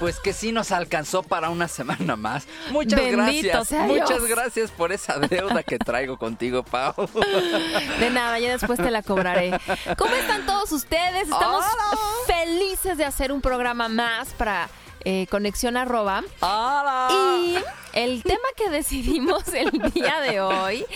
[0.00, 2.46] Pues que sí nos alcanzó para una semana más.
[2.70, 3.86] Muchas Bendito gracias.
[3.86, 4.28] Muchas Dios.
[4.28, 6.94] gracias por esa deuda que traigo contigo, Pau.
[8.00, 9.60] De nada, ya después te la cobraré.
[9.98, 11.24] ¿Cómo están todos ustedes?
[11.24, 11.98] Estamos Hola.
[12.26, 14.70] felices de hacer un programa más para
[15.04, 16.24] eh, Conexión Arroba.
[16.40, 17.08] ¡Hola!
[17.12, 17.56] Y
[17.92, 20.86] el tema que decidimos el día de hoy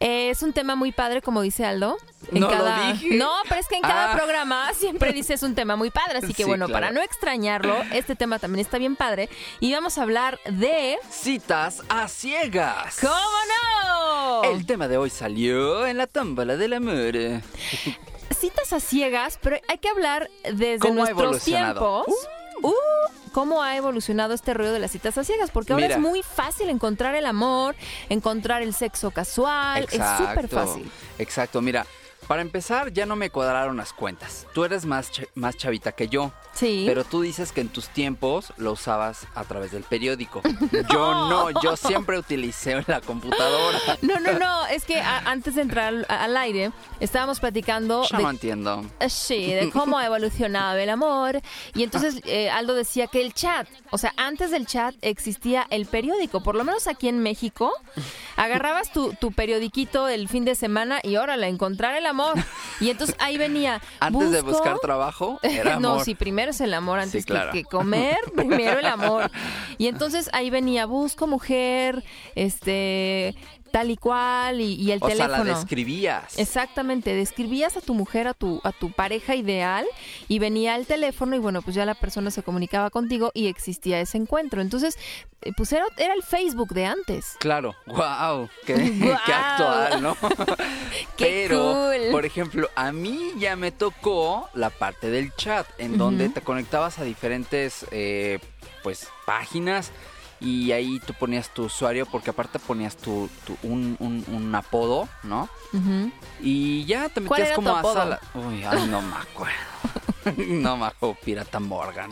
[0.00, 1.96] eh, es un tema muy padre, como dice Aldo.
[2.32, 3.14] No lo dije.
[3.16, 4.16] No, pero es que en cada Ah.
[4.16, 6.18] programa siempre dices un tema muy padre.
[6.18, 6.80] Así que Sí, bueno, claro.
[6.80, 9.28] para no extrañarlo, este tema también está bien padre.
[9.60, 10.98] Y vamos a hablar de.
[11.10, 12.98] Citas a ciegas.
[13.00, 14.44] ¿Cómo no?
[14.44, 17.14] El tema de hoy salió en la tómbola del amor.
[18.38, 22.04] citas a ciegas, pero hay que hablar desde ¿Cómo ha nuestros evolucionado?
[22.04, 22.26] tiempos.
[22.62, 22.72] Uh,
[23.36, 25.96] cómo ha evolucionado este ruido de las citas a ciegas, porque ahora Mira.
[25.96, 27.76] es muy fácil encontrar el amor,
[28.08, 30.90] encontrar el sexo casual, es súper fácil.
[31.18, 31.84] Exacto, mira.
[32.26, 34.46] Para empezar, ya no me cuadraron las cuentas.
[34.52, 36.32] Tú eres más, ch- más chavita que yo.
[36.54, 36.84] Sí.
[36.86, 40.40] Pero tú dices que en tus tiempos lo usabas a través del periódico.
[40.90, 43.78] Yo no, yo siempre utilicé la computadora.
[44.00, 48.84] No, no, no, es que antes de entrar al, aire estábamos platicando Ya no entiendo.
[49.00, 51.40] Eh, Sí, de cómo ha evolucionado el amor.
[51.74, 55.84] Y entonces eh, Aldo decía que el chat, o sea, antes del chat existía el
[55.86, 57.72] periódico, por lo menos aquí en México.
[58.36, 62.15] Agarrabas tu, tu periodiquito el fin de semana y órale, encontrar el amor.
[62.80, 63.80] Y entonces ahí venía.
[64.00, 66.04] Antes de buscar trabajo, era no, amor.
[66.04, 69.30] sí, primero es el amor antes Sí, que- que, comer, primero el amor.
[69.78, 72.04] Y entonces ahí venía, busco mujer,
[72.34, 73.34] este,
[73.70, 75.44] tal y cual, y, y el o sea, teléfono.
[75.44, 76.38] la describías.
[76.38, 79.86] Exactamente, describías a tu mujer, a tu, a tu pareja ideal
[80.28, 84.00] y venía el teléfono y bueno, pues ya la persona se comunicaba contigo y existía
[84.00, 84.60] ese encuentro.
[84.60, 84.98] Entonces,
[85.42, 87.36] eh, pues era, era el Facebook de antes.
[87.38, 88.74] Claro, wow, qué,
[89.26, 90.16] actual, ¿no?
[91.16, 92.10] Qué Pero, cool.
[92.10, 96.98] por ejemplo, a mí ya me tocó la parte del chat, en donde te conectabas
[96.98, 98.38] a diferentes, eh,
[98.82, 99.92] pues, páginas
[100.40, 105.08] y ahí tú ponías tu usuario, porque aparte ponías tu, tu- un, un- un apodo,
[105.22, 105.48] ¿no?
[106.40, 108.20] Y ya te ¿Cuál metías como a sala.
[108.34, 109.54] Uy, ay, no me acuerdo.
[110.36, 112.10] no me acuerdo, Pirata Morgan.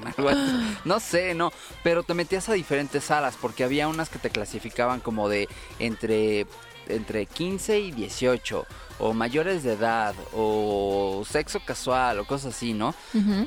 [0.85, 1.53] No sé, no.
[1.83, 5.49] Pero te metías a diferentes salas porque había unas que te clasificaban como de
[5.79, 6.47] entre,
[6.89, 8.67] entre 15 y 18.
[9.01, 10.15] O mayores de edad.
[10.33, 12.21] O sexo casual.
[12.21, 12.95] O cosas así, ¿no?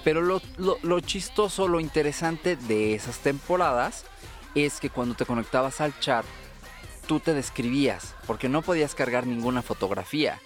[0.03, 4.03] Pero lo, lo- lo chistoso, lo interesante de esas temporadas
[4.66, 6.25] es que cuando te conectabas al chat,
[7.07, 10.40] tú te describías, porque no podías cargar ninguna fotografía.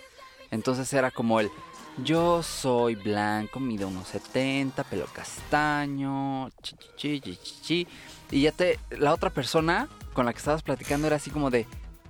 [0.51, 1.49] Entonces era como el,
[1.97, 7.87] yo soy blanco, mido unos 70, pelo castaño, chi, chi, chi, chi, chi, chi.
[8.31, 11.67] Y ya te, la otra persona con la que estabas platicando era así como de,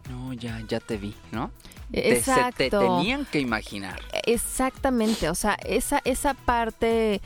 [0.09, 1.51] no, ya, ya te vi, ¿no?
[1.91, 2.57] Te- se Exacto.
[2.57, 3.99] te tenían que imaginar.
[4.25, 7.21] Exactamente, o sea, esa, esa parte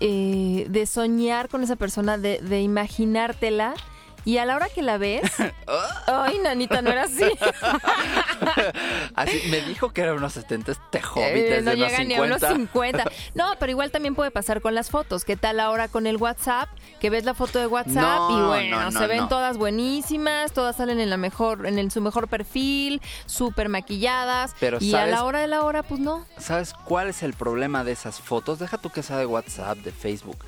[0.00, 3.74] eh, de soñar con esa persona, de, de imaginártela.
[4.24, 5.22] Y a la hora que la ves,
[6.06, 7.24] ay, nanita, no era así.
[9.14, 12.40] Así, me dijo que era unos 70 este hobbit Eh, no llega ni a unos
[12.40, 12.56] 50.
[12.56, 13.04] 50.
[13.34, 15.24] No, pero igual también puede pasar con las fotos.
[15.24, 16.68] ¿Qué tal ahora con el WhatsApp?
[17.00, 20.52] Que ves la foto de WhatsApp No, y bueno, no, no, se ven todas buenísimas,
[20.52, 24.54] todas salen en la mejor, en el- su mejor perfil, súper maquilladas.
[24.60, 25.14] Pero, y a ¿sabes?
[25.14, 26.24] la hora de la hora, pues no.
[26.38, 28.58] ¿Sabes cuál es el problema de esas fotos?
[28.58, 30.38] Deja tú que sea de WhatsApp, de Facebook.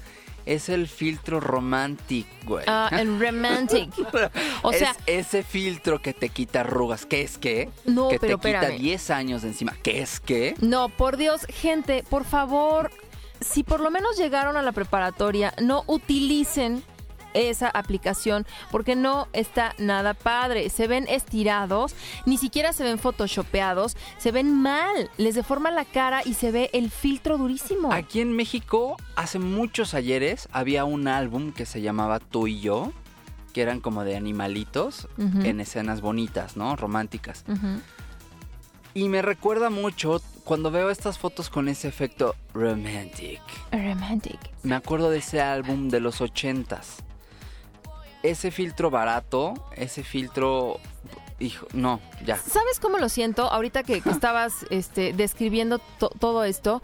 [0.46, 2.64] Es el filtro romantic, güey.
[2.68, 3.92] Ah, el romantic.
[4.62, 7.04] O es sea, ese filtro que te quita arrugas.
[7.04, 7.68] ¿Qué es qué?
[7.84, 8.80] No, que pero te quita espérame.
[8.80, 9.74] 10 años de encima.
[9.82, 10.54] ¿Qué es qué?
[10.60, 12.90] No, por Dios, gente, por favor,
[13.40, 16.82] si por lo menos llegaron a la preparatoria, no utilicen
[17.34, 20.68] esa aplicación porque no está nada padre.
[20.70, 21.94] Se ven estirados,
[22.24, 26.70] ni siquiera se ven photoshopeados, se ven mal, les deforma la cara y se ve
[26.72, 27.92] el filtro durísimo.
[27.92, 32.92] Aquí en México, hace muchos ayeres, había un álbum que se llamaba Tú y yo,
[33.52, 36.76] que eran como de animalitos en escenas bonitas, ¿no?
[36.76, 37.44] Románticas.
[38.92, 43.40] Y me recuerda mucho cuando veo estas fotos con ese efecto romantic.
[43.72, 44.38] Romantic.
[44.62, 47.02] Me acuerdo de ese álbum de los ochentas.
[48.30, 50.78] Ese filtro barato, ese filtro...
[51.38, 52.36] Hijo, no, ya.
[52.38, 53.50] ¿Sabes cómo lo siento?
[53.52, 56.80] Ahorita que, que estabas este, describiendo to- todo esto,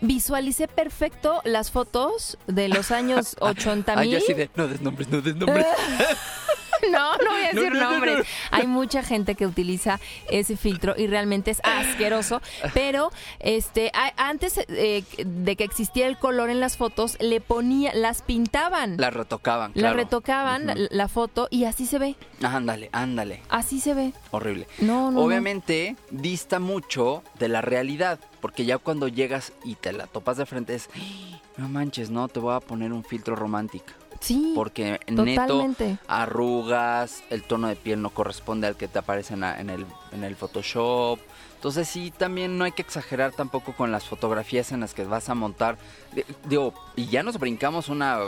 [0.00, 4.18] visualicé perfecto las fotos de los años 80 Ay, mil.
[4.18, 5.66] yo así de, no des nombres, no des nombres.
[6.90, 8.18] No, no voy a decir no, no, nombres.
[8.18, 8.24] no.
[8.50, 10.00] Hay mucha gente que utiliza
[10.30, 12.40] ese filtro y realmente es asqueroso.
[12.74, 18.22] Pero este, antes eh, de que existiera el color en las fotos, le ponía, las
[18.22, 19.96] pintaban, La retocaban, la claro.
[19.96, 22.16] retocaban la foto y así se ve.
[22.42, 23.42] Ándale, ándale.
[23.48, 24.12] Así se ve.
[24.30, 24.66] Horrible.
[24.78, 25.20] No, no.
[25.20, 30.46] Obviamente dista mucho de la realidad, porque ya cuando llegas y te la topas de
[30.46, 34.52] frente es, "Ay, no manches, no, te voy a poner un filtro romántico, Sí.
[34.54, 35.66] porque neto
[36.08, 39.86] arrugas, el tono de piel no corresponde al que te aparece en, la- en el,
[40.12, 41.18] en el Photoshop.
[41.56, 45.28] Entonces sí, también no hay que exagerar tampoco con las fotografías en las que vas
[45.28, 45.76] a montar.
[46.14, 48.18] Di- Digo, y ya nos brincamos una,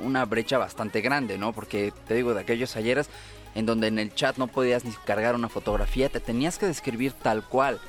[0.00, 1.52] una brecha bastante grande, ¿no?
[1.54, 3.08] Porque te digo, de aquellos ayeres
[3.54, 7.12] en donde en el chat no podías ni cargar una fotografía, te tenías que describir
[7.12, 7.80] tal cual.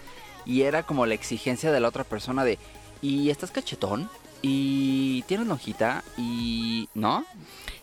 [0.46, 2.58] Y era como la exigencia de la otra persona de,
[3.02, 4.10] ¿y estás cachetón?
[4.48, 6.04] ¿Y tienes hojita?
[6.18, 7.26] ¿Y no?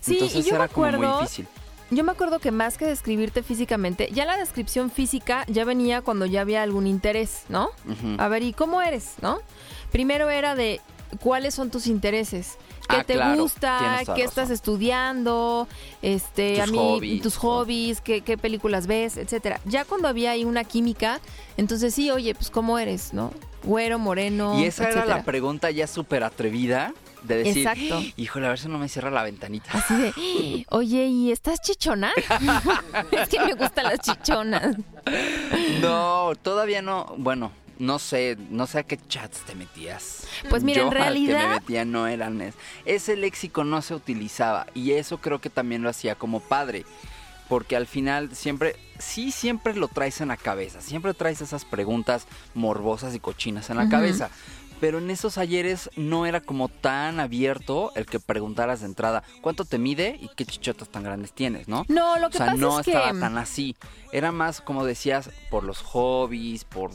[0.01, 1.49] Sí, y Entonces yo me era como muy acuerdo- difícil.
[1.91, 6.25] Yo me acuerdo que más que describirte físicamente, ya la descripción física ya venía cuando
[6.25, 7.69] ya había algún interés, ¿no?
[8.17, 9.41] A ver, ¿y cómo eres, no?
[9.91, 10.81] Primero era de
[11.21, 12.57] cuáles son tus intereses,
[12.89, 15.69] qué Ah, te claro, gusta, qué estás estudiando,
[16.03, 17.41] este, Tus a mí hobbies, tus ¿no?
[17.41, 19.61] hobbies, qué, qué películas ves, etcétera.
[19.65, 21.21] Ya cuando había ahí una química,
[21.57, 23.33] entonces sí, oye, pues cómo eres, ¿no?
[23.65, 25.17] Güero, moreno, Y esa era etcétera.
[25.19, 26.93] la pregunta ya súper atrevida
[27.23, 28.03] de decir, Exacto.
[28.17, 29.71] híjole, a ver si no me cierra la ventanita.
[29.73, 32.11] Así de, oye, ¿y estás chichona?
[33.13, 34.77] es que me gustan las chichonas.
[35.81, 40.27] No, todavía no, bueno, no sé, no sé a qué chats te metías.
[40.51, 42.55] Pues mira, Yo en al que realidad- me metía no eran es-
[42.85, 46.85] ese léxico no se utilizaba y eso creo que también lo hacía como padre.
[47.49, 52.27] Porque al final siempre, sí siempre lo traes en la cabeza, siempre traes esas preguntas
[52.55, 54.31] morbosas y cochinas en la cabeza.
[54.81, 59.65] Pero en esos ayeres no era como tan abierto el que preguntaras de entrada cuánto
[59.65, 61.85] te mide y qué chichotas tan grandes tienes, ¿no?
[61.89, 62.91] No, lo que o sea, pasa no es que...
[62.93, 63.77] estaba tan así.
[64.13, 66.91] Era más, como decías, por los hobbies, por...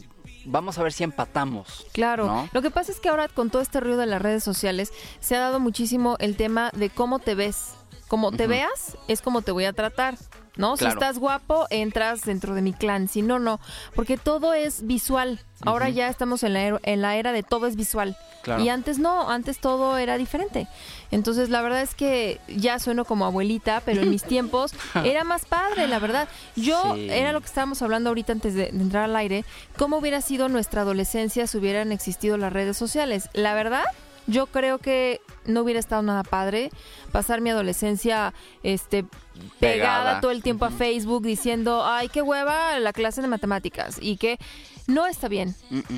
[0.48, 1.86] Vamos a ver si empatamos.
[1.92, 2.50] Claro, ¿no?
[2.52, 5.36] lo que pasa es que ahora con todo este ruido de las redes sociales se
[5.36, 7.77] ha dado muchísimo el tema de cómo te ves.
[8.08, 10.16] Como te veas, es como te voy a tratar,
[10.56, 10.78] ¿no?
[10.78, 13.08] Si estás guapo, entras dentro de mi clan.
[13.10, 13.60] Si no, no.
[13.96, 15.42] Porque todo es visual.
[15.66, 18.16] Ahora ya estamos en la, era, en la era de todo es visual.
[18.44, 18.64] Claro.
[18.64, 20.68] Y antes no, antes todo era diferente.
[21.12, 25.46] Entonces la verdad es que ya sueno como abuelita, pero en mis tiempos era más
[25.46, 26.30] padre, la verdad.
[26.56, 27.10] Yo, Sí.
[27.10, 29.44] era lo que estábamos hablando ahorita antes de, de entrar al aire,
[29.78, 33.30] cómo hubiera sido nuestra adolescencia si hubieran existido las redes sociales.
[33.34, 33.84] La verdad,
[34.28, 36.70] yo creo que no hubiera estado nada padre
[37.12, 38.34] pasar mi adolescencia
[38.64, 39.04] este
[39.60, 40.22] pegada, Pegada.
[40.22, 40.72] todo el tiempo a.
[40.72, 44.38] Facebook diciendo, ay, qué hueva la clase de matemáticas y que
[44.88, 45.56] no está bien.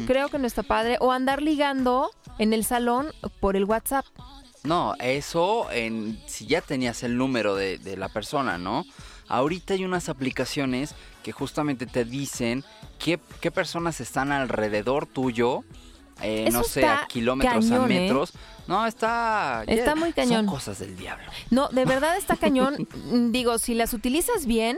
[0.08, 0.98] Creo que no está padre.
[1.00, 4.06] O andar ligando en el salón por el WhatsApp.
[4.64, 8.84] No, eso en, si ya tenías el número de, de la persona, ¿no?
[9.28, 12.64] Ahorita hay unas aplicaciones que justamente te dicen
[12.98, 15.64] qué, qué personas están alrededor tuyo,
[16.22, 17.88] eh, no sé, a kilómetros, a ¿eh?
[17.88, 18.34] metros.
[18.68, 19.64] No, está...
[19.66, 20.46] Está muy cañón.
[20.46, 21.26] Son cosas del diablo.
[21.50, 22.88] No, de verdad está cañón.
[23.10, 24.78] Mm, Digo, si las utilizas bien,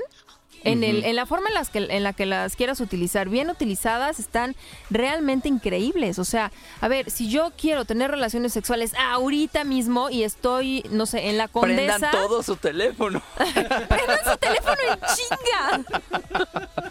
[0.64, 3.50] en, el, en la forma en, las que, en la que las quieras utilizar, bien
[3.50, 4.56] utilizadas, están
[4.90, 6.20] realmente increíbles.
[6.20, 11.06] O sea, a ver, si yo quiero tener relaciones sexuales ahorita mismo y estoy, no
[11.06, 11.98] sé, en la condesa...
[11.98, 13.22] Prendan todo su teléfono.
[13.38, 16.82] ¡Prendan su teléfono en chinga!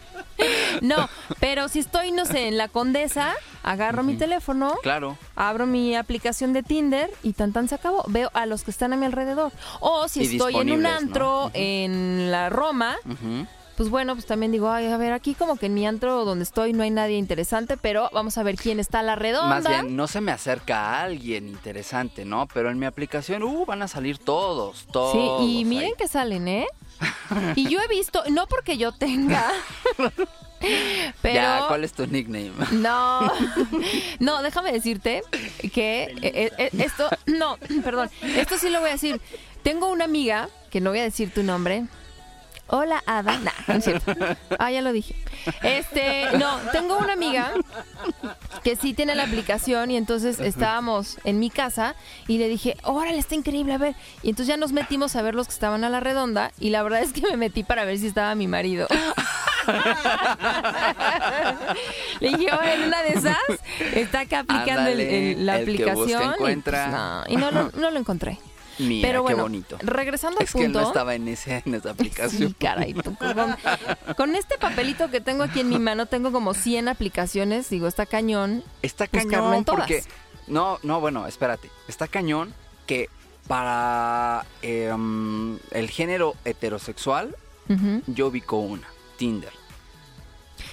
[0.81, 1.09] No,
[1.41, 5.17] pero si estoy, no sé, en la condesa, agarro mi teléfono, claro.
[5.37, 8.05] abro mi aplicación de Tinder y tan tan se acabó.
[8.09, 9.53] Veo a los que están a mi alrededor.
[9.81, 13.47] O si Y estoy en un antro en la Roma, Ujú.
[13.77, 16.45] pues bueno, pues también digo, ay, a ver, aquí como que en mi antro donde
[16.45, 19.49] estoy no hay nadie interesante, pero vamos a ver quién está a la redonda.
[19.61, 22.47] Más bien, no se me acerca a alguien interesante, ¿no?
[22.53, 25.13] Pero en mi aplicación, uh, van a salir todos, todos.
[25.41, 25.95] Sí, y miren ahí.
[25.99, 26.67] que salen, ¿eh?
[27.57, 29.51] Y yo he visto, no porque yo tenga,
[31.23, 31.35] pero...
[31.35, 32.53] Ya, ¿cuál es tu nickname?
[32.73, 33.31] No,
[34.21, 35.23] no, déjame decirte
[35.73, 39.21] que eh, eh, esto, no, perdón, esto sí lo voy a decir.
[39.63, 41.85] Tengo una amiga, que no voy a decir tu nombre.
[42.73, 43.37] Hola, Ada.
[43.39, 44.15] Nah, no es cierto.
[44.59, 45.17] Ah, ya lo dije.
[45.63, 47.53] Este, no, tengo una amiga
[48.63, 51.97] que sí tiene la aplicación y entonces estábamos en mi casa
[52.29, 53.97] y le dije, órale, está increíble, a ver.
[54.23, 56.85] Y entonces ya nos metimos a ver los que estaban a la redonda y la
[56.85, 58.87] verdad es que me metí para ver si estaba mi marido.
[62.21, 63.37] Le dije, "Oh, en una de esas
[63.95, 66.23] está acá aplicando el- Ándale, el- la el que busca, aplicación.
[66.23, 66.85] y, encuentra.
[66.85, 68.39] pues, no, y no, lo- no lo encontré.
[68.79, 69.77] Mira, Pero qué bonito.
[69.83, 70.81] regresando al Es que él punto.
[70.81, 72.49] no estaba en, ese, en esa aplicación.
[72.49, 73.57] Sí, caray, tú, con,
[74.17, 77.69] con este papelito que tengo aquí en mi mano, tengo como 100 aplicaciones.
[77.69, 78.65] Digo, está cañón.
[78.83, 79.81] Está buscarlo en cañón todas.
[79.81, 80.03] porque...
[80.47, 81.71] No, no, bueno, espérate.
[81.89, 82.55] Está cañón
[82.87, 83.09] que
[83.47, 87.37] para em, el género heterosexual
[87.69, 88.03] Ujú.
[88.07, 88.87] yo ubico una,
[89.17, 89.53] Tinder.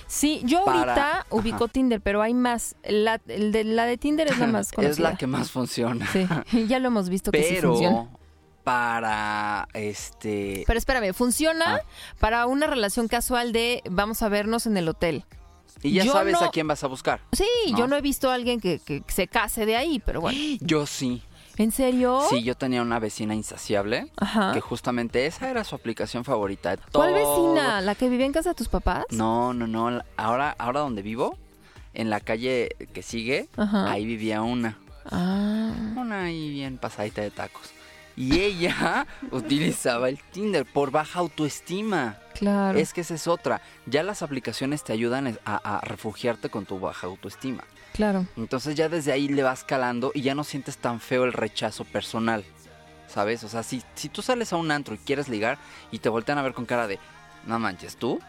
[0.08, 1.74] Sí, yo Para- ahorita ubico Ajá.
[1.74, 2.76] Tinder, pero hay más.
[2.84, 4.92] La, el de, la de Tinder es la más conocida.
[4.94, 6.08] es la que más funciona.
[6.12, 6.28] Sí,
[6.68, 8.04] ya lo hemos visto que sí funciona.
[8.06, 8.18] Pero
[8.64, 10.64] para este...
[10.68, 11.82] Pero espérame, funciona Ah.
[12.20, 15.24] para una relación casual de vamos a vernos en el hotel.
[15.84, 17.22] y ya yo sabes no- a quién vas a buscar.
[17.32, 17.78] Sí, No.
[17.78, 20.38] yo no he visto a alguien que, que se case de ahí, pero bueno.
[20.60, 21.22] Yo sí.
[21.58, 22.22] ¿En serio?
[22.30, 24.54] Sí, yo tenía una vecina insaciable Ajá.
[24.54, 26.72] que justamente esa era su aplicación favorita.
[26.76, 27.54] de ¿Cuál todo.
[27.54, 27.82] vecina?
[27.82, 29.06] ¿La que vivía en casa de tus papás?
[29.10, 30.02] No, no, no.
[30.18, 31.38] Ahora, ahora donde vivo,
[31.94, 33.92] en la calle que sigue, Ajá.
[33.92, 34.78] ahí vivía una.
[35.10, 35.72] Ah.
[35.96, 37.72] Una ahí bien pasadita de tacos.
[38.16, 42.18] Y ella utilizaba el Tinder por baja autoestima.
[42.36, 42.78] Claro.
[42.78, 43.62] Es que esa es otra.
[43.88, 47.64] Ya las aplicaciones te ayudan a, a refugiarte con tu baja autoestima.
[47.98, 48.27] Claro.
[48.38, 51.84] Entonces ya desde ahí le vas calando y ya no sientes tan feo el rechazo
[51.84, 52.46] personal.
[53.08, 53.44] ¿Sabes?
[53.44, 55.58] O sea, si, si tú sales a un antro y quieres ligar
[55.92, 57.00] y te voltean a ver con cara de,
[57.48, 58.20] no manches, tú.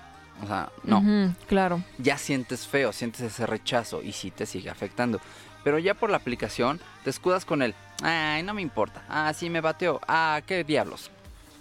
[0.42, 1.34] O sea, no.
[1.48, 1.82] Claro.
[1.98, 5.20] Ya sientes feo, sientes ese rechazo y sí te sigue afectando.
[5.64, 9.02] Pero ya por la aplicación te escudas con el, ay, no me importa.
[9.08, 10.00] Ah, sí me bateó.
[10.08, 11.10] Ah, qué diablos.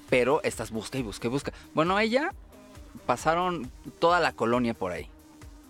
[0.09, 1.51] Pero estás busca y busca y busca.
[1.73, 2.31] Bueno, ella
[3.05, 5.09] pasaron toda la colonia por ahí.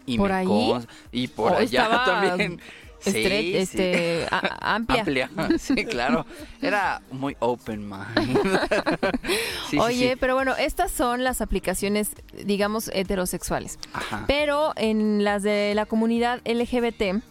[0.08, 0.74] Y ¿Por me ahí?
[1.12, 2.60] Y por Oh, allá también.
[3.00, 3.58] Sí, Estre- sí.
[3.58, 5.02] este, a- amplia.
[5.02, 6.26] Amplia, sí, claro.
[6.64, 8.60] Era muy open mind.
[9.70, 12.10] Sí, Oye, pero bueno, estas son las aplicaciones,
[12.44, 13.78] digamos, heterosexuales.
[13.94, 14.24] Ajá.
[14.28, 17.22] Pero en las de la comunidad LGBT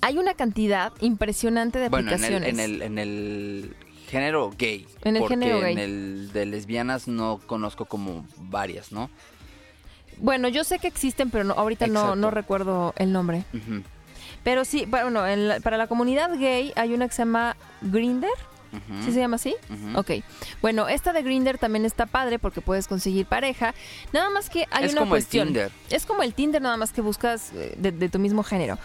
[0.00, 2.48] hay una cantidad impresionante de Bueno, en el, aplicaciones.
[2.48, 3.76] en, el, en el
[4.08, 4.84] género gay.
[5.04, 5.72] En el porque género gay.
[5.74, 9.10] en el de lesbianas no conozco como varias, ¿no?
[10.18, 13.44] Bueno, yo sé que existen, pero no, ahorita no, no recuerdo el nombre.
[14.44, 18.30] Pero sí, bueno, en la- para la comunidad gay hay una que se llama Grinder.
[19.04, 19.54] ¿Sí se llama así?
[19.70, 19.98] ujú.
[19.98, 20.10] Ok.
[20.60, 23.74] Bueno, esta de Grinder también está padre porque puedes conseguir pareja.
[24.12, 25.48] Nada más que hay es una como cuestión.
[25.48, 25.72] el Tinder.
[25.88, 28.76] Es como el Tinder, nada más que buscas eh, de, de tu mismo género.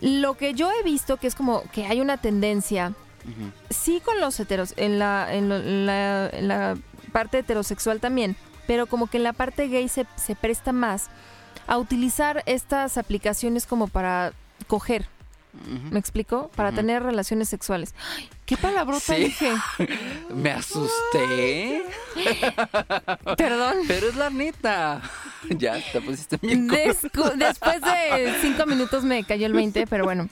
[0.00, 2.92] Lo que yo he visto que es como que hay una tendencia,
[3.70, 6.76] sí con los heteros, en la, en lo- en la, en la
[7.12, 11.08] parte heterosexual también, pero como que en la parte gay se, se presta más
[11.66, 14.32] a utilizar estas aplicaciones como para
[14.66, 15.06] coger.
[15.90, 16.48] ¿me explico?
[16.54, 17.92] Para tener relaciones sexuales.
[18.16, 19.24] Ay, ¿Qué palabrota Sí.
[19.24, 19.52] dije?
[20.32, 21.82] Me asusté.
[23.36, 23.78] Perdón.
[23.88, 25.02] Pero es la neta.
[25.48, 26.68] Ya te pusiste bien.
[26.68, 30.28] después de cinco minutos me cayó el 20, pero bueno.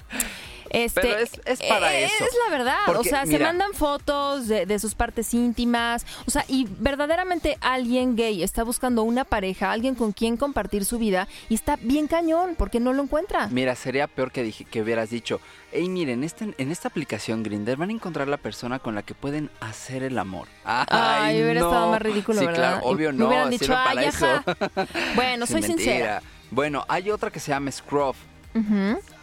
[0.70, 2.24] Este, Pero es- es para eh, eso.
[2.24, 2.78] Es la verdad.
[2.96, 6.04] o sea, se mandan fotos de, de sus partes íntimas.
[6.26, 10.98] O sea, y verdaderamente alguien gay está buscando una pareja, alguien con quien compartir su
[10.98, 13.48] vida y está bien cañón porque no lo encuentra.
[13.48, 15.40] Mira, sería peor que, dije, que hubieras dicho,
[15.72, 19.14] hey, miren, este, en esta aplicación Grinder van a encontrar la persona con la que
[19.14, 20.48] pueden hacer el amor.
[20.64, 21.66] Ay, Ay, hubiera no.
[21.68, 22.72] estado más ridículo, sí, ¿verdad?
[22.80, 23.98] claro, obvio Y no, me hubieran dicho, para.
[25.14, 25.76] Bueno, Sí, soy mentira.
[25.92, 26.22] sincera.
[26.50, 28.16] Bueno, hay otra que se llama Scruff.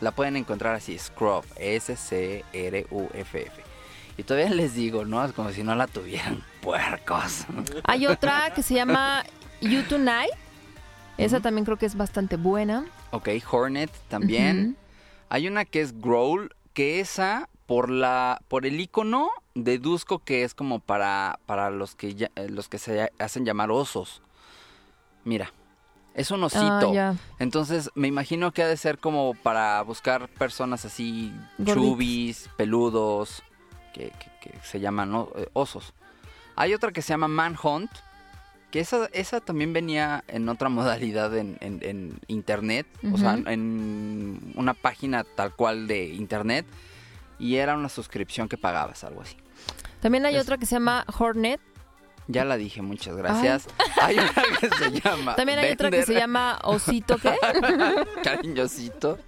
[0.02, 1.46] La pueden encontrar así, Scruff,
[2.52, 3.62] S-C-R-U-F-F.
[4.18, 5.24] Y todavía les digo, ¿no?
[5.26, 7.46] Es como si no la tuvieran, puercos.
[7.84, 9.24] Hay otra que se llama
[9.62, 10.32] You Tonight.
[11.18, 12.86] Esa también creo que es bastante buena.
[13.12, 14.76] ok, Hornet también.
[15.30, 20.54] Hay una que es Growl, que esa, por la por el icono, deduzco que es
[20.54, 24.22] como para, para los, que ya- eh, los que se hacen llamar osos.
[25.24, 25.52] Mira,
[26.16, 26.90] es un osito.
[26.90, 27.16] Ah, ya.
[27.40, 31.32] Entonces me imagino que ha de ser como para buscar personas así
[31.66, 33.44] chubis, peludos,
[33.94, 35.30] que, que- que se llaman ¿no?
[35.36, 35.94] Eh, osos.
[36.56, 37.92] Hay otra que se llama Manhunt,
[38.72, 44.54] que esa, esa también venía en otra modalidad en, en- en internet, o sea, en
[44.56, 46.66] una página tal cual de internet,
[47.40, 49.36] y era una suscripción que pagabas, algo así.
[50.02, 51.60] También hay Es- otra que se llama Hornet.
[52.28, 53.68] Ya la dije, muchas gracias.
[54.02, 55.36] Hay una que se llama...
[55.36, 57.36] También hay otra que se llama Osito, ¿qué?
[58.24, 59.20] Cariñosito.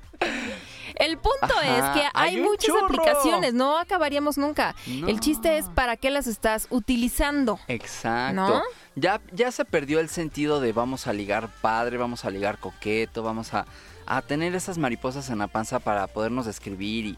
[0.95, 4.75] El punto Ajá, es que hay, muchas aplicaciones, no acabaríamos nunca.
[4.87, 5.07] No.
[5.07, 7.59] El chiste es para qué las estás utilizando.
[7.67, 8.33] Exacto.
[8.35, 8.63] ¿No?
[8.95, 13.21] Ya, ya se perdió el sentido de vamos a ligar padre, vamos a ligar coqueto,
[13.21, 13.67] vamos a,
[14.07, 17.05] a tener esas mariposas en la panza para podernos describir.
[17.05, 17.17] Y,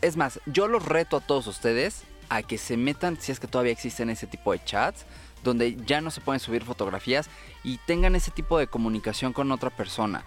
[0.00, 3.46] es más, yo los reto a todos ustedes a que se metan, si es que
[3.46, 5.04] todavía existen ese tipo de chats,
[5.42, 7.28] donde ya no se pueden subir fotografías
[7.64, 10.24] y tengan ese tipo de comunicación con otra persona.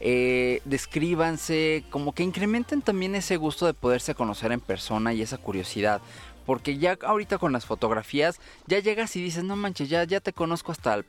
[0.00, 5.38] Eh, descríbanse, como que incrementen también ese gusto de poderse conocer en persona y esa
[5.38, 6.00] curiosidad.
[6.46, 10.32] Porque ya ahorita con las fotografías, ya llegas y dices, no manches, ya, ya te
[10.32, 11.04] conozco hasta el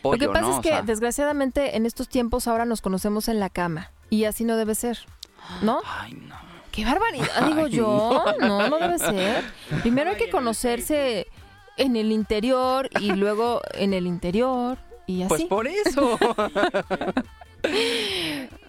[0.00, 0.50] pollo, Lo que pasa ¿no?
[0.52, 4.24] es O que sea, desgraciadamente en estos tiempos ahora nos conocemos en la cama y
[4.24, 4.98] así no debe ser,
[5.62, 5.80] ¿no?
[5.84, 6.47] Ay, no.
[6.72, 8.24] Qué barbaridad, digo Ay, yo.
[8.40, 9.44] No, no debe ser.
[9.82, 11.26] Primero hay que conocerse
[11.76, 15.28] en el interior y luego en el interior y así.
[15.28, 16.18] Pues por eso.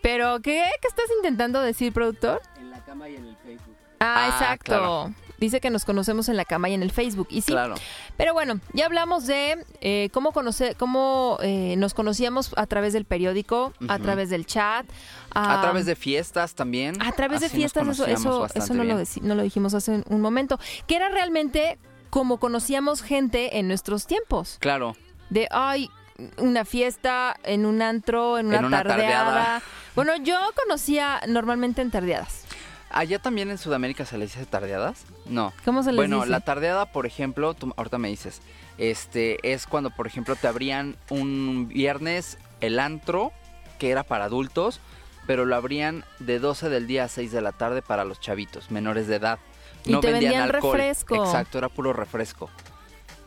[0.01, 0.65] Pero ¿qué?
[0.81, 2.41] ¿Qué estás intentando decir, productor?
[2.57, 3.75] En la cama y en el Facebook.
[3.99, 4.65] Ah, Ah, exacto.
[4.65, 5.13] claro.
[5.39, 7.27] Dice que nos conocemos en la cama y en el Facebook.
[7.29, 7.75] Y sí, Claro.
[8.17, 13.05] Pero bueno, ya hablamos de eh, cómo conocer, cómo eh, nos conocíamos a través del
[13.05, 14.85] periódico, a través del chat,
[15.33, 17.01] A través de fiestas también.
[17.01, 20.03] a través de Así fiestas, eso, eso, eso no, lo no lo dijimos hace un,
[20.09, 21.77] un momento, que era realmente
[22.09, 24.95] como conocíamos gente en nuestros tiempos, Claro.
[25.29, 25.89] de ay
[26.37, 29.25] una fiesta en un antro, en una, En una tardeada.
[29.25, 29.61] tardeada.
[29.95, 32.43] Bueno, yo conocía normalmente en tardeadas.
[32.91, 35.05] ¿Allá también en Sudamérica se le dice tardeadas?
[35.29, 35.53] No.
[35.63, 36.29] ¿Cómo se les Bueno, dice?
[36.29, 38.41] la tardeada, por ejemplo, tú ahorita me dices,
[38.77, 43.31] este es cuando, por ejemplo, te abrían un viernes el antro,
[43.77, 44.79] que era para adultos,
[45.27, 48.71] pero lo abrían de 12 del día a 6 de la tarde para los chavitos,
[48.71, 49.39] menores de edad.
[49.85, 50.77] Y te vendían alcohol.
[50.77, 51.15] refresco.
[51.23, 52.49] Exacto, era puro refresco.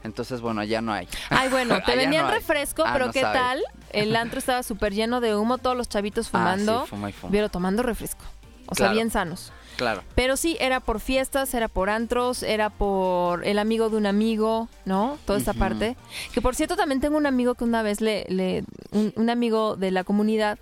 [0.04, 1.08] Entonces, bueno, ya no hay.
[1.30, 3.38] Ay, bueno, te vendían no refresco, Ah, pero no ¿qué sabe.
[3.38, 3.62] tal?
[3.90, 7.12] El antro estaba súper lleno de humo, todos los chavitos fumando, Ah, sí, fuma y
[7.12, 7.30] fuma.
[7.30, 8.24] pero tomando refresco.
[8.66, 9.52] O sea, bien sanos.
[9.76, 10.02] Claro.
[10.14, 14.68] Pero sí, era por fiestas, era por antros, era por el amigo de un amigo,
[14.84, 15.18] ¿no?
[15.24, 15.96] Toda esta parte.
[16.32, 19.76] Que por cierto, también tengo un amigo que una vez le, le un, un amigo
[19.76, 20.58] de la comunidad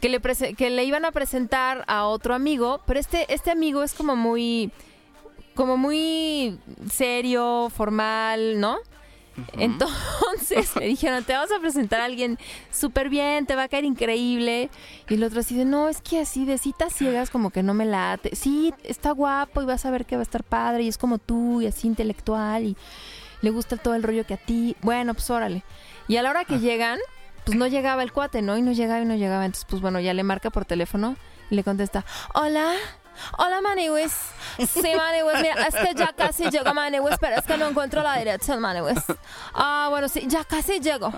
[0.00, 0.20] que le
[0.54, 4.70] que le iban a presentar a otro amigo, pero este este amigo es como muy
[5.54, 6.58] como muy
[6.88, 8.78] serio, formal, ¿no?
[9.54, 12.38] Entonces me dijeron, te vamos a presentar a alguien
[12.70, 14.70] súper bien, te va a caer increíble.
[15.08, 17.74] Y el otro así de, no, es que así de citas ciegas como que no
[17.74, 18.34] me late.
[18.34, 21.18] Sí, está guapo y vas a ver que va a estar padre y es como
[21.18, 22.76] tú y así intelectual y
[23.40, 24.76] le gusta todo el rollo que a ti.
[24.82, 25.64] Bueno, pues órale.
[26.08, 26.98] Y a la hora que llegan,
[27.44, 28.56] pues no llegaba el cuate, ¿no?
[28.56, 29.44] Y no llegaba y no llegaba.
[29.44, 31.16] Entonces, pues bueno, ya le marca por teléfono
[31.50, 32.74] y le contesta, hola.
[33.36, 34.12] Hola Maniwis.
[34.58, 38.18] Sí, Maniwis, mira, es que ya casi llego Maniwis, pero es que no encuentro la
[38.18, 38.98] dirección Maniwis.
[39.54, 41.12] Ah, bueno, sí, ya casi llego.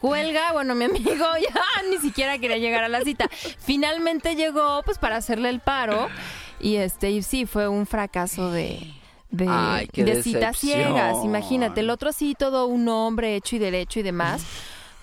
[0.00, 1.08] Cuelga, bueno, mi amigo
[1.40, 3.28] ya ni siquiera quería llegar a la cita.
[3.58, 6.08] Finalmente llegó, pues, para hacerle el paro.
[6.60, 8.94] Y este, y sí, fue un fracaso de,
[9.30, 11.16] de, Ay, de citas ciegas.
[11.24, 14.42] Imagínate, el otro sí, todo un hombre hecho y derecho y demás.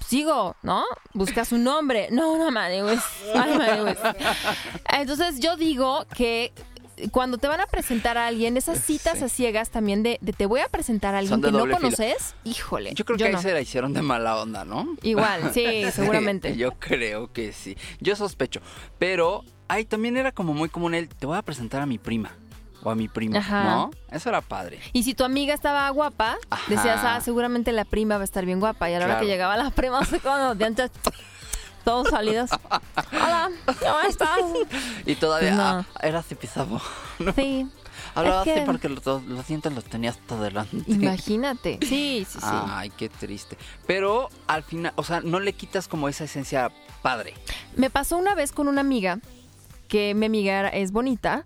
[0.08, 0.84] Sigo, ¿no?
[1.13, 2.08] Buscas un nombre.
[2.12, 3.02] No, no, Maniwis.
[3.34, 3.98] Ay, Maniwis.
[4.89, 6.52] Entonces yo digo que
[7.12, 9.24] cuando te van a presentar a alguien, esas citas Sí.
[9.26, 11.78] a ciegas también de, de te voy a presentar a alguien que no fila.
[11.78, 12.94] conoces, híjole.
[12.94, 13.41] Yo creo que ahí no.
[13.41, 14.96] se la hicieron de mala onda, ¿no?
[15.02, 16.56] Igual, sí, seguramente.
[16.56, 17.76] Yo creo que sí.
[18.00, 18.62] Yo sospecho.
[19.00, 22.32] Pero ahí también era como muy común el, te voy a presentar a mi prima.
[22.86, 23.63] O a mi primo, Ajá.
[23.63, 23.91] ¿no?
[24.12, 24.80] Eso era padre.
[24.93, 26.63] Y si tu amiga estaba guapa, Ajá.
[26.69, 28.89] decías, ah, seguramente la prima va a estar bien guapa.
[28.89, 30.91] Y a la hora que llegaba la prima, así como los dientes
[31.84, 32.52] todos salidos.
[33.12, 34.39] Hola, ¿cómo estás?
[35.06, 35.63] Y todavía Pues no.
[35.63, 36.80] ah, era así pisado.
[37.36, 37.67] Sí,
[38.13, 40.78] Hablaba Es que- así porque los, los dientes los tenía hasta delante.
[40.88, 41.80] imagínate.
[41.82, 42.45] Sí, sí, sí.
[42.50, 43.58] Ay, qué triste.
[43.88, 46.71] Pero al final, o sea, no le quitas como esa esencia
[47.02, 47.34] padre.
[47.76, 49.19] Me pasó una vez con una amiga,
[49.88, 51.45] que mi amiga es bonita.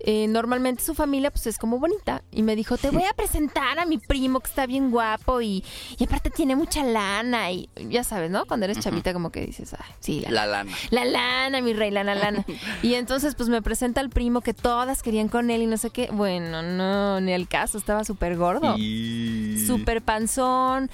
[0.00, 2.22] Eh, normalmente su familia pues es como bonita.
[2.30, 5.64] Y me dijo te voy a presentar a mi primo que está bien guapo y,
[5.98, 9.74] y aparte tiene mucha lana y ya sabes no cuando eres chavita como que dices
[9.74, 10.72] Ay, sí la, La lana.
[10.90, 12.44] la lana mi rey la la lana
[12.82, 15.90] y entonces pues me presenta al primo que todas querían con él y no sé
[15.90, 16.08] qué.
[16.12, 20.90] Bueno no ni el caso estaba súper gordo Y- súper panzón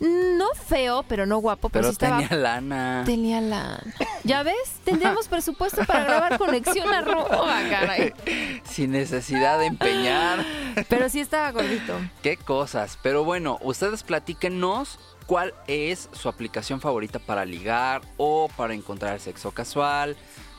[0.00, 3.02] no feo pero no guapo pero, Pero sí estaba tenía lana.
[3.06, 3.82] Tenía la...
[4.24, 4.80] ¿Ya ves?
[4.84, 8.12] Tendríamos presupuesto para grabar Conexión Arroba, caray.
[8.64, 10.44] Sin necesidad de empeñar.
[10.88, 11.94] Pero sí estaba gordito.
[12.22, 12.98] Qué cosas.
[13.02, 19.50] Pero bueno, ustedes platíquenos cuál es su aplicación favorita para ligar o para encontrar sexo
[19.50, 20.16] casual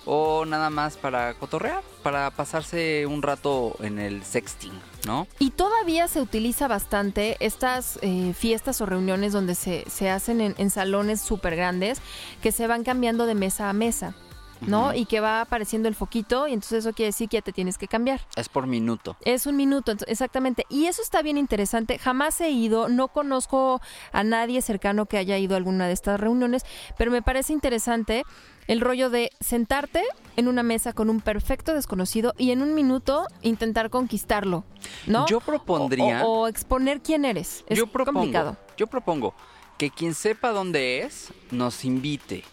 [0.07, 4.71] o nada más para cotorrear, para pasarse un rato en el sexting,
[5.05, 5.27] ¿no?
[5.37, 10.55] Y todavía se utiliza bastante estas eh, fiestas o reuniones donde se, se hacen en,
[10.57, 11.99] en salones súper grandes
[12.41, 14.15] que se van cambiando de mesa a mesa.
[14.61, 14.93] ¿No?
[14.93, 17.77] Y que va apareciendo el foquito y entonces eso quiere decir que ya te tienes
[17.77, 18.21] que cambiar.
[18.35, 19.15] Es por minuto.
[19.23, 20.65] Es un minuto, ent- exactamente.
[20.69, 21.97] Y eso está bien interesante.
[21.99, 26.19] Jamás he ido, no conozco a nadie cercano que haya ido a alguna de estas
[26.19, 26.63] reuniones,
[26.97, 28.23] pero me parece interesante
[28.67, 30.03] el rollo de sentarte
[30.35, 34.65] en una mesa con un perfecto desconocido y en un minuto intentar conquistarlo,
[35.05, 35.25] ¿no?
[35.27, 37.63] Yo propondría- O, o exponer quién eres.
[37.67, 38.57] Es yo propongo, complicado.
[38.75, 39.33] yo propongo
[39.77, 42.43] que quien sepa dónde es nos invite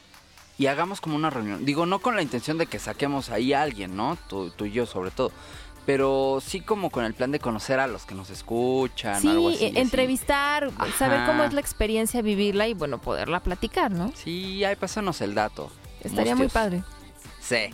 [0.58, 1.64] y hagamos como una reunión.
[1.64, 4.16] Digo, no con la intención de que saquemos ahí a alguien, ¿no?
[4.28, 5.32] Tú, tú y yo sobre todo.
[5.86, 9.50] Pero sí como con el plan de conocer a los que nos escuchan, Sí, algo
[9.50, 9.64] así.
[9.64, 9.78] e- así.
[9.78, 14.10] entrevistar, saber cómo es la experiencia, vivirla y bueno, poderla platicar, ¿no?
[14.14, 15.70] Sí, ahí pásanos el dato.
[16.02, 16.82] Estaría muy padre.
[17.40, 17.66] Sí.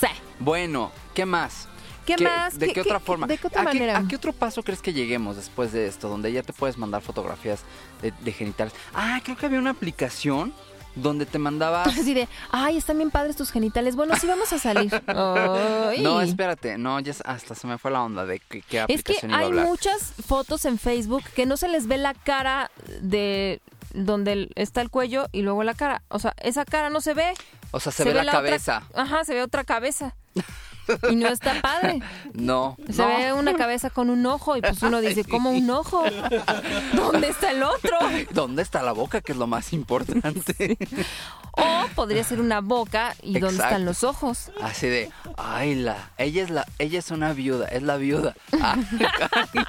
[0.00, 0.06] Sí.
[0.38, 1.68] Bueno, ¿qué más?
[2.06, 2.58] ¿Qué más?
[2.58, 3.26] ¿De ¿Qué- qué, qué- otra forma?
[3.26, 3.98] de qué otra ¿A manera?
[3.98, 6.08] ¿A qué otro paso crees que lleguemos después de esto?
[6.08, 7.60] Donde ya te puedes mandar fotografías
[8.00, 8.72] de, de genitales.
[8.94, 10.54] Ah, creo que había una aplicación
[11.02, 11.86] donde te mandabas...
[11.98, 13.96] Así de, ay, están bien padres tus genitales.
[13.96, 14.92] Bueno, sí vamos a salir.
[15.06, 16.02] Ay.
[16.02, 19.12] No, espérate, no, ya hasta se me fue la onda de qué, qué Es que
[19.12, 19.66] aplicación iba a hay hablar.
[19.66, 23.60] muchas fotos en Facebook que no se les ve la cara de
[23.94, 26.02] donde está el cuello y luego la cara.
[26.08, 27.34] O sea, esa cara no se ve.
[27.70, 28.82] O sea, se, ve, la, cabeza.
[28.94, 30.14] ajá, se ve otra cabeza.
[31.10, 32.00] Y no está padre.
[32.34, 33.08] No, Se no.
[33.08, 36.04] ve una cabeza con un ojo y pues uno dice, ¿cómo un ojo?
[36.94, 37.96] ¿Dónde está el otro?
[38.32, 39.20] ¿Dónde está la boca?
[39.20, 40.78] Que es lo más importante.
[41.52, 44.50] O podría ser una boca y dónde están los ojos.
[44.62, 48.34] Así de, ay, la, ella es la, ella es una viuda, es la viuda.
[48.60, 48.76] Ah,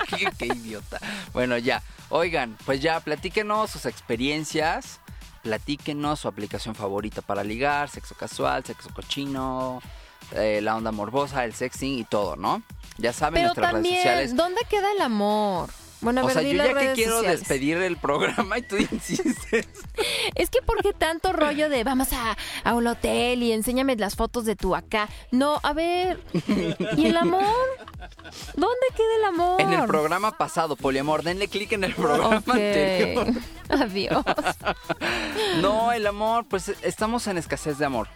[0.10, 1.00] qué, qué idiota.
[1.34, 1.82] Bueno, ya.
[2.10, 5.00] Oigan, pues ya, platíquenos sus experiencias,
[5.44, 9.82] platíquenos su aplicación favorita para ligar, sexo casual, sexo cochino,
[10.32, 12.62] eh, la onda morbosa, el sexting y todo, ¿no?
[12.98, 14.30] Ya saben Pero nuestras redes sociales.
[14.30, 15.70] también, ¿dónde queda el amor?
[16.02, 17.39] Bueno, a O ver, sea, yo ya que quiero sociales.
[17.42, 19.68] despedir el programa y tú insistes.
[20.36, 24.15] Es que ¿por qué tanto rollo de vamos a, a un hotel y enséñame las
[24.15, 25.10] fotos de tu acá?
[25.32, 26.22] No, a ver,
[26.96, 27.44] ¿y el amor?
[28.56, 29.60] ¿Dónde queda el amor?
[29.62, 33.28] En el programa pasado, Poliamor, denle clic en el programa anterior.
[33.70, 34.24] Adiós.
[35.62, 38.08] No, el amor, pues estamos en escasez de amor.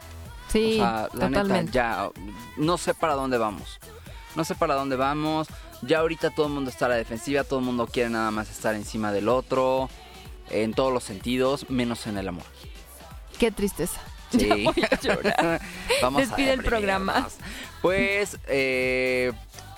[0.54, 1.54] Sí, o sea, la totalmente.
[1.54, 2.10] neta, ya
[2.58, 3.80] no sé para dónde vamos.
[4.36, 5.48] No sé para dónde vamos.
[5.82, 8.50] Ya ahorita todo el mundo está a la defensiva, todo el mundo quiere nada más
[8.50, 9.90] estar encima del otro,
[10.50, 12.46] en todos los sentidos, menos en el amor.
[13.38, 14.00] Qué tristeza.
[14.32, 14.48] Sí.
[14.50, 15.62] Ya voy a llorar.
[16.02, 17.28] Vamos Despide a el programa.
[17.82, 19.32] Pues, eh,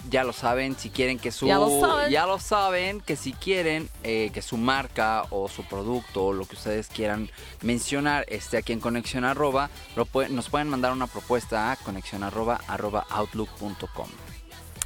[0.09, 1.47] ya lo saben, si quieren que su...
[1.47, 2.11] Ya lo saben.
[2.11, 6.45] ya lo saben, que si quieren eh, que su marca o su producto o lo
[6.45, 7.29] que ustedes quieran
[7.61, 12.23] mencionar esté aquí en Conexión Arroba, lo pueden- nos pueden mandar una propuesta a conexión
[12.23, 14.07] arroba, arroba outlook.com.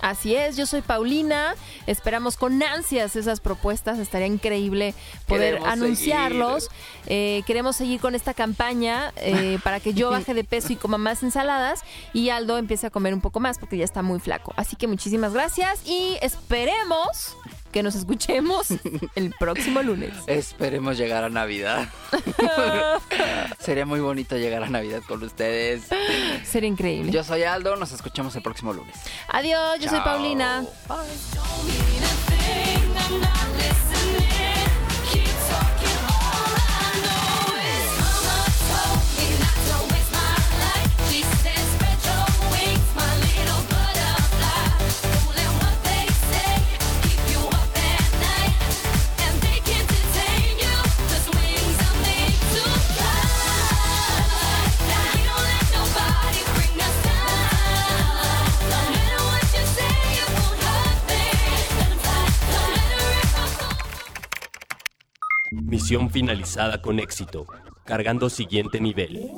[0.01, 1.55] Así es, yo soy Paulina.
[1.87, 3.99] Esperamos con ansias esas propuestas.
[3.99, 4.93] Estaría increíble
[5.27, 6.69] poder Queremos anunciarlos.
[7.07, 10.97] Eh, queremos seguir con esta campaña eh, para que yo baje de peso y coma
[10.97, 11.81] más ensaladas
[12.13, 14.53] y Aldo empiece a comer un poco más porque ya está muy flaco.
[14.55, 17.35] Así que muchísimas gracias y esperemos
[17.71, 18.67] que nos escuchemos
[19.15, 20.13] el próximo lunes.
[20.27, 21.89] Esperemos llegar a Navidad.
[23.59, 25.83] Sería muy bonito llegar a Navidad con ustedes.
[26.43, 27.11] Sería increíble.
[27.11, 28.95] Yo soy Aldo, nos escuchamos el próximo lunes.
[29.27, 29.99] Adiós, yo soy.
[29.99, 30.63] Paulina.
[65.89, 67.47] Finalizada con éxito.
[67.83, 69.31] Cargando siguiente nivel.